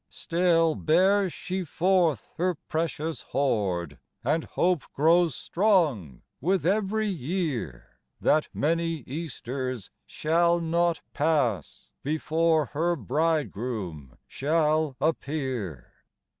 Still 0.09 0.73
bears 0.73 1.31
she 1.31 1.63
forth 1.63 2.33
her 2.37 2.55
precious 2.55 3.21
hoard, 3.21 3.99
And 4.23 4.45
hope 4.45 4.81
grows 4.93 5.35
strong 5.35 6.23
with 6.41 6.65
every 6.65 7.07
year. 7.07 7.99
That 8.19 8.49
many 8.51 9.03
Easters 9.05 9.91
shall 10.07 10.59
not 10.59 11.01
pass 11.13 11.91
Before 12.01 12.65
her 12.73 12.95
Bridegroom 12.95 14.17
shall 14.27 14.95
appear. 14.99 15.93